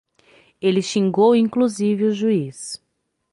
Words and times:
Ele 0.59 0.81
xingou 0.81 1.35
inclusive 1.35 2.05
o 2.05 2.11
juiz 2.11 2.81